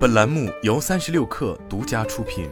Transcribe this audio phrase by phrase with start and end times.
[0.00, 2.48] 本栏目由三十六氪独家出品。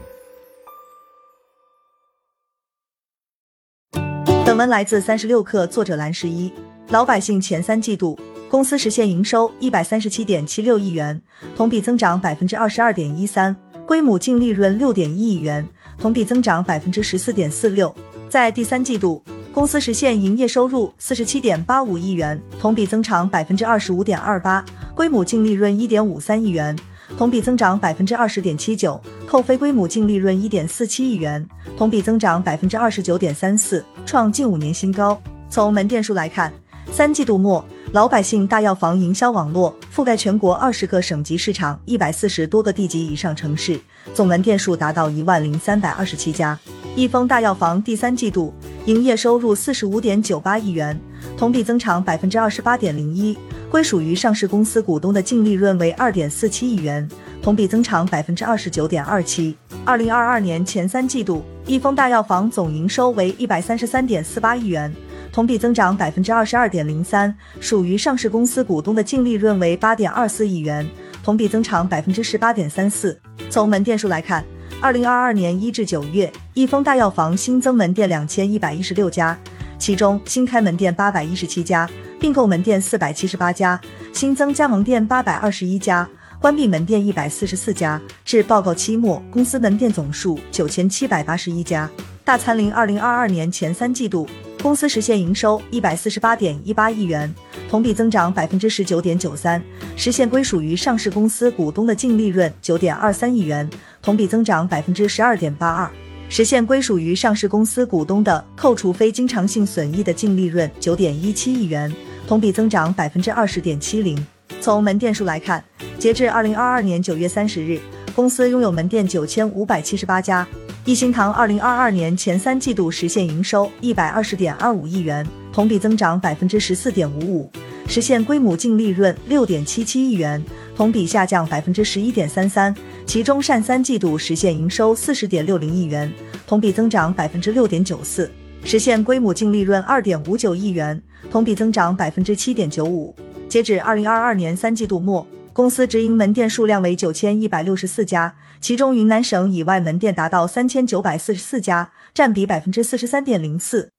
[4.45, 6.53] 本文来自三十六氪，作者蓝十一。
[6.91, 8.19] 老百姓前三季度
[8.51, 11.19] 公司实现营收一百三十七点七六亿元，
[11.57, 13.57] 同比增长百分之二十二点一三，
[13.87, 17.95] 归母净利润六点一亿元，同比增长百分之十四点四六。
[18.29, 19.25] 在第三季度，
[19.55, 24.63] 公司实现营业收入四十七点八五亿元，同比增长百分之二十五点二八，
[24.95, 26.79] 归母净利润一点五三亿元。
[27.17, 31.45] 同比增长百分之二十点七九，扣非归母净利润一点四七亿元，
[31.77, 35.21] 同比增长百分之二十九点三四，创近五年新高。
[35.49, 36.53] 从门店数来看，
[36.93, 43.81] 三季度末，老百姓大药房营销网络覆盖全国二十个省级市场，一百四十多个地级以上城市，
[44.13, 46.59] 总门店数达到一万零三百二十七家。
[46.95, 48.53] 益丰大药房第三季度
[48.87, 50.99] 营业收入四十五点九八亿元，
[51.37, 53.39] 同比增长百分之二十八点零一。
[53.71, 57.07] 归属于上市公司股东的净利润为二点四七亿元，
[57.43, 59.55] 同比增长百分之二十九点二七。
[59.85, 64.91] 二零二二年前三季度，益丰大药房总营收为一百三十三点四八亿元，
[65.31, 67.35] 同比增长百分之二十二点零三。
[67.61, 70.89] 属于上市公司股东的净利润为八点二四亿元，
[71.23, 73.21] 同比增长百分之十八点三四。
[73.51, 74.43] 从门店数来看，
[74.81, 79.39] 二零二二年一至九月，益丰大药房新增门店两千一百一十六家，
[79.79, 81.89] 其中新开门店八百一十七家。
[82.21, 83.81] 并购门店四百七十八家，
[84.13, 86.09] 新增加盟店八百二十一家，
[86.41, 88.03] 关闭门店一百四十四家。
[88.25, 91.89] 至报告期末，公司门店总数九千七百八十一家。
[92.25, 94.29] 大参林二零二二年前三季度，
[94.61, 97.33] 公司实现营收一百四十八点一八亿元，
[97.71, 99.63] 同比增长百分之十九点九三，
[99.95, 103.71] 实现归属于上市公司股东的净利润九点二三亿元，
[104.03, 105.89] 同比增长百分之十二点八二。
[106.31, 111.91] 实现归属于上市公司股东的扣除非经常性损益的净利润九点一七亿元，
[112.27, 114.27] 同比增长百分之二十点七零。
[114.61, 115.65] 从门店数来看，
[115.99, 117.81] 截至二零二二年九月三十日，
[118.15, 120.47] 公司拥有门店九千五百七十八家。
[120.85, 127.51] 一心堂二零二二年前三季度实现营收一百二十点二五亿元，同比增长百分之十四点五五，
[127.89, 130.45] 实现归母净利润六点七七亿元，
[130.77, 132.73] 同比下降百分之十一点三三。
[133.07, 136.13] 其中上三季度实现营收四十点六零亿元，
[136.47, 138.31] 同比增长百分之六点九四，
[138.63, 143.17] 实现归母净利润二点五九亿元，同比增长百分之七点九五。
[143.49, 153.93] 截止二零二二年三季度末，公司直营门店数量为九千一百六十四家，其中云南省以外门店达到三千九百四十四家，占比百分之四十三点零四。